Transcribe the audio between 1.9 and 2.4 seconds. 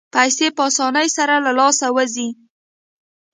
وځي.